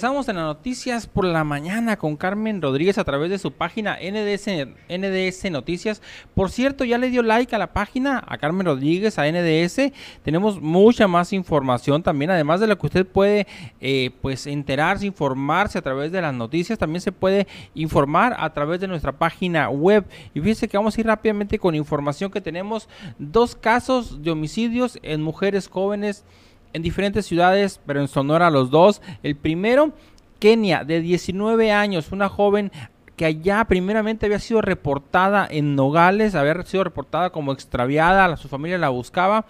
[0.00, 3.98] Estamos en las noticias por la mañana con Carmen Rodríguez a través de su página
[4.00, 6.02] NDS, NDS Noticias.
[6.36, 9.92] Por cierto, ya le dio like a la página a Carmen Rodríguez, a NDS.
[10.22, 13.48] Tenemos mucha más información también, además de lo que usted puede
[13.80, 16.78] eh, pues enterarse, informarse a través de las noticias.
[16.78, 20.06] También se puede informar a través de nuestra página web.
[20.32, 22.88] Y fíjese que vamos a ir rápidamente con información que tenemos
[23.18, 26.24] dos casos de homicidios en mujeres jóvenes
[26.72, 29.02] en diferentes ciudades, pero en Sonora los dos.
[29.22, 29.92] El primero,
[30.38, 32.70] Kenia, de 19 años, una joven
[33.16, 38.78] que allá primeramente había sido reportada en Nogales, había sido reportada como extraviada, su familia
[38.78, 39.44] la buscaba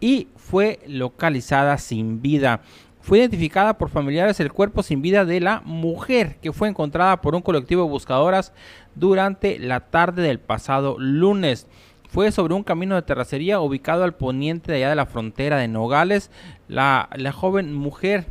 [0.00, 2.60] y fue localizada sin vida.
[3.00, 7.34] Fue identificada por familiares el cuerpo sin vida de la mujer que fue encontrada por
[7.34, 8.52] un colectivo de buscadoras
[8.94, 11.68] durante la tarde del pasado lunes
[12.14, 15.66] fue sobre un camino de terracería ubicado al poniente de allá de la frontera de
[15.66, 16.30] Nogales.
[16.68, 18.26] La, joven mujer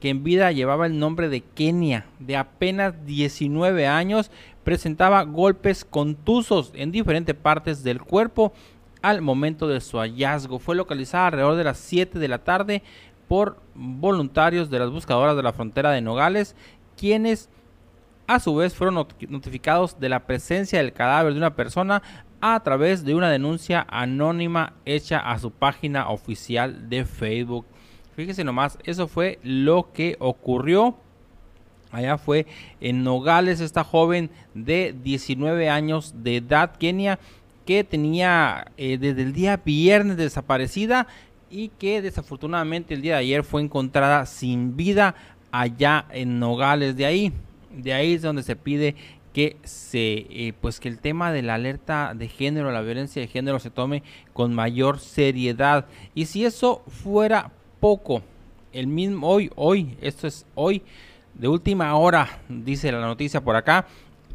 [0.00, 4.30] que en vida llevaba el nombre de Kenia, de apenas 19 años,
[4.64, 8.52] presentaba golpes contusos en diferentes partes del cuerpo
[9.00, 10.58] al momento de su hallazgo.
[10.58, 12.82] Fue localizada alrededor de las 7 de la tarde
[13.28, 16.54] por voluntarios de las buscadoras de la frontera de Nogales,
[16.98, 17.48] quienes
[18.26, 22.02] a su vez fueron notificados de la presencia del cadáver de una persona
[22.44, 27.64] a través de una denuncia anónima hecha a su página oficial de Facebook.
[28.16, 30.96] Fíjese nomás, eso fue lo que ocurrió.
[31.92, 32.46] Allá fue
[32.80, 37.20] en Nogales esta joven de 19 años de edad, Kenia,
[37.64, 41.06] que tenía eh, desde el día viernes desaparecida
[41.48, 45.14] y que desafortunadamente el día de ayer fue encontrada sin vida
[45.52, 46.96] allá en Nogales.
[46.96, 47.32] De ahí,
[47.70, 48.96] de ahí es donde se pide
[49.32, 53.28] que se eh, pues que el tema de la alerta de género, la violencia de
[53.28, 54.02] género se tome
[54.32, 55.86] con mayor seriedad.
[56.14, 58.22] Y si eso fuera poco,
[58.72, 60.82] el mismo hoy, hoy, esto es hoy,
[61.34, 63.86] de última hora, dice la noticia por acá,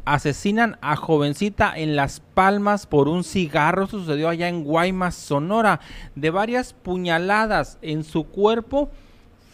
[0.04, 3.86] asesinan a jovencita en Las Palmas por un cigarro.
[3.86, 5.80] sucedió allá en Guaymas, Sonora,
[6.14, 8.90] de varias puñaladas en su cuerpo.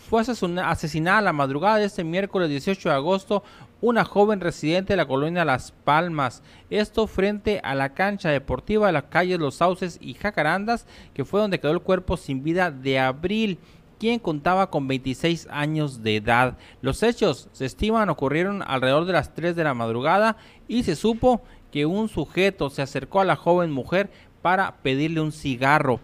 [0.08, 3.42] Fue asesinada a la madrugada de este miércoles 18 de agosto
[3.80, 6.42] una joven residente de la colonia Las Palmas.
[6.70, 11.40] Esto frente a la cancha deportiva de las calles Los Sauces y Jacarandas, que fue
[11.40, 13.58] donde quedó el cuerpo sin vida de Abril
[13.98, 16.58] quien contaba con 26 años de edad.
[16.82, 20.36] Los hechos se estiman ocurrieron alrededor de las 3 de la madrugada
[20.68, 24.10] y se supo que un sujeto se acercó a la joven mujer
[24.42, 26.00] para pedirle un cigarro.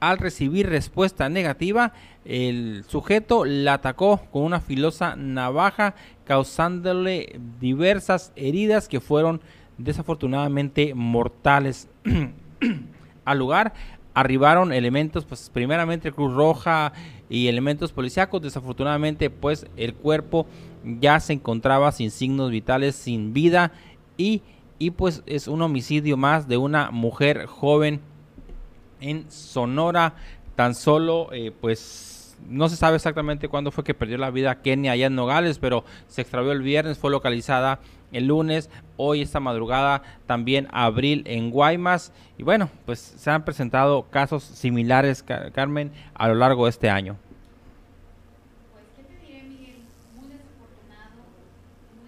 [0.00, 1.92] Al recibir respuesta negativa,
[2.28, 5.94] el sujeto la atacó con una filosa navaja,
[6.26, 9.40] causándole diversas heridas que fueron
[9.78, 11.88] desafortunadamente mortales.
[13.24, 13.72] Al lugar
[14.12, 16.92] arribaron elementos, pues primeramente Cruz Roja
[17.30, 18.42] y elementos policíacos.
[18.42, 20.46] Desafortunadamente, pues el cuerpo
[20.84, 23.72] ya se encontraba sin signos vitales, sin vida
[24.18, 24.42] y,
[24.78, 28.02] y pues es un homicidio más de una mujer joven
[29.00, 30.14] en Sonora,
[30.58, 34.90] tan solo eh, pues no se sabe exactamente cuándo fue que perdió la vida Kenia
[34.90, 37.78] allá en Nogales, pero se extravió el viernes, fue localizada
[38.10, 44.10] el lunes, hoy esta madrugada también abril en Guaymas y bueno, pues se han presentado
[44.10, 47.16] casos similares, Carmen, a lo largo de este año.
[48.72, 49.06] Pues,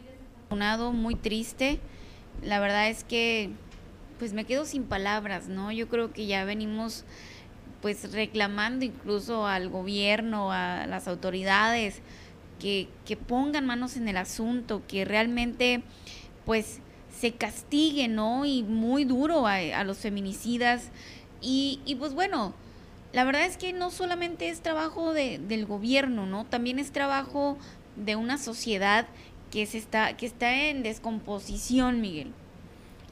[0.08, 1.78] desafortunado, muy triste.
[2.42, 3.50] La verdad es que
[4.18, 5.70] pues me quedo sin palabras, ¿no?
[5.70, 7.04] Yo creo que ya venimos
[7.80, 12.00] pues reclamando incluso al gobierno, a las autoridades,
[12.58, 15.82] que, que pongan manos en el asunto, que realmente
[16.44, 16.80] pues
[17.18, 18.44] se castigue, ¿no?
[18.44, 20.90] Y muy duro a, los feminicidas.
[21.40, 22.54] Y, y, pues bueno,
[23.12, 26.44] la verdad es que no solamente es trabajo de, del gobierno, ¿no?
[26.44, 27.56] También es trabajo
[27.96, 29.06] de una sociedad
[29.50, 32.32] que, se está, que está en descomposición, Miguel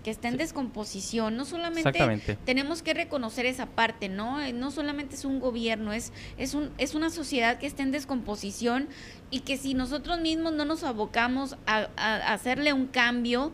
[0.03, 1.37] que está en descomposición.
[1.37, 4.41] No solamente tenemos que reconocer esa parte, ¿no?
[4.41, 7.91] Eh, no solamente es un gobierno, es, es, un, es una sociedad que está en
[7.91, 8.89] descomposición
[9.31, 11.89] y que si nosotros mismos no nos abocamos a,
[12.33, 13.53] hacerle un cambio,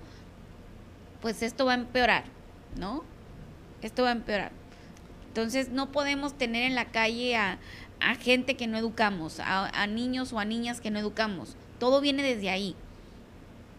[1.20, 2.25] pues esto va a empeorar,
[2.79, 3.05] ¿no?
[3.82, 4.52] Esto va a empeorar.
[5.29, 7.58] Entonces no podemos tener en la calle a,
[8.00, 11.56] a gente que no educamos, a, a niños o a niñas que no educamos.
[11.79, 12.76] Todo viene desde ahí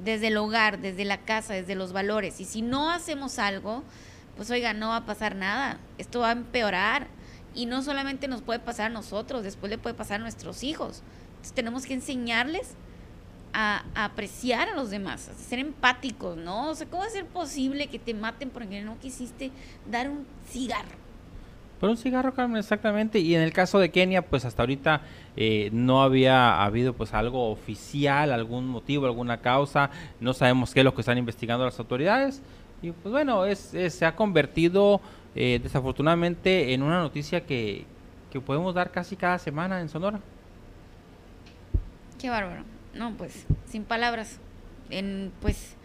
[0.04, 2.40] desde el hogar, desde la casa, desde los valores.
[2.40, 3.84] Y si no hacemos algo,
[4.36, 5.80] pues oiga, no va a pasar nada.
[5.98, 7.08] Esto va a empeorar.
[7.54, 11.02] Y no solamente nos puede pasar a nosotros, después le puede pasar a nuestros hijos.
[11.30, 12.76] Entonces tenemos que enseñarles
[13.54, 16.72] a, apreciar a los demás, a ser empáticos, ¿no?
[16.72, 19.52] O sea, ¿cómo va a ser posible que te maten porque no quisiste
[19.90, 21.05] dar un cigarro?
[21.80, 23.20] Por un cigarro, Carmen, exactamente.
[23.20, 25.02] Y en el caso de Kenia, pues hasta ahorita
[25.36, 29.90] eh, no había habido pues algo oficial, algún motivo, alguna causa.
[30.20, 32.42] No sabemos qué es lo que están investigando las autoridades.
[32.82, 35.02] Y pues bueno, es, se ha convertido
[35.36, 37.86] eh, desafortunadamente en una noticia que,
[38.32, 40.20] que podemos dar casi cada semana en Sonora.
[42.20, 42.64] Qué bárbaro.
[42.94, 44.40] No, pues sin palabras.
[44.90, 45.76] En, pues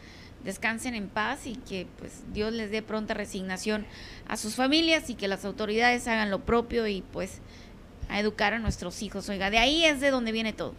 [0.45, 3.87] descansen en paz y que pues Dios les dé pronta resignación
[4.27, 7.41] a sus familias y que las autoridades hagan lo propio y pues
[8.09, 9.29] a educar a nuestros hijos.
[9.29, 10.75] Oiga, de ahí es de donde viene todo.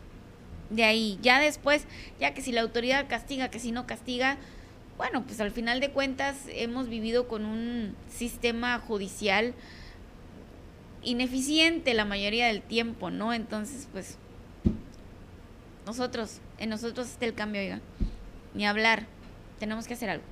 [0.70, 1.86] De ahí, ya después,
[2.20, 4.38] ya que si la autoridad castiga, que si no castiga,
[4.98, 9.54] bueno, pues al final de cuentas hemos vivido con un sistema judicial
[11.04, 13.34] ineficiente la mayoría del tiempo, ¿no?
[13.34, 14.18] Entonces, pues
[15.86, 17.82] nosotros, en nosotros está el cambio, oiga.
[18.54, 19.08] Ni hablar.
[19.62, 20.24] Tenemos que hacer algo.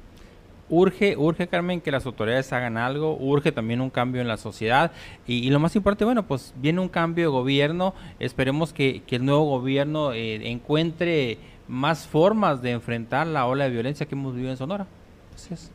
[0.70, 4.92] Urge, urge, Carmen, que las autoridades hagan algo, urge también un cambio en la sociedad
[5.28, 9.46] y, lo más importante, bueno, pues viene un cambio de gobierno, esperemos que, el nuevo
[9.46, 11.38] gobierno eh, encuentre
[11.68, 14.88] más formas de enfrentar la ola de violencia que hemos vivido en Sonora.
[15.36, 15.70] Así es.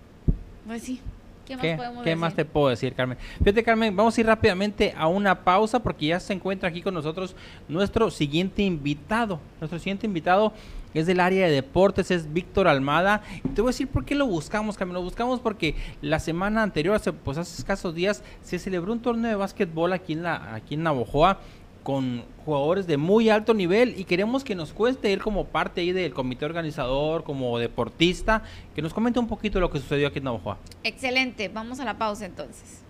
[0.66, 1.00] Pues sí,
[1.46, 3.18] ¿Qué, más, podemos ¿qué más te puedo decir, Carmen?
[3.38, 6.92] Fíjate, Carmen, vamos a ir rápidamente a una pausa porque ya se encuentra aquí con
[6.94, 7.36] nosotros
[7.68, 9.38] nuestro siguiente invitado.
[9.60, 10.52] Nuestro siguiente invitado
[10.94, 13.22] es del área de deportes, es Víctor Almada.
[13.44, 14.94] Y te voy a decir por qué lo buscamos, Carmen.
[14.94, 19.30] Lo buscamos porque la semana anterior, hace, pues hace escasos días, se celebró un torneo
[19.30, 21.38] de básquetbol aquí en, la, aquí en Navojoa
[21.82, 25.92] con jugadores de muy alto nivel y queremos que nos cueste ir como parte ahí
[25.92, 28.42] del comité organizador, como deportista,
[28.74, 30.58] que nos comente un poquito lo que sucedió aquí en Navojoa.
[30.82, 32.83] Excelente, vamos a la pausa entonces.